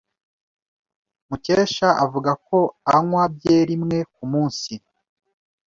Mukesha 1.29 1.87
avuga 2.05 2.31
ko 2.47 2.57
anywa 2.93 3.23
byeri 3.35 3.73
imwe 3.77 3.99
kumunsi. 4.13 4.73